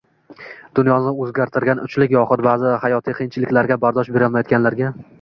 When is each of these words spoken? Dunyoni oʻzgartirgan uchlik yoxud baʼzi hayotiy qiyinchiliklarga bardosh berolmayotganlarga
Dunyoni 0.79 1.11
oʻzgartirgan 1.25 1.83
uchlik 1.85 2.17
yoxud 2.17 2.45
baʼzi 2.49 2.75
hayotiy 2.87 3.21
qiyinchiliklarga 3.23 3.81
bardosh 3.89 4.15
berolmayotganlarga 4.21 4.95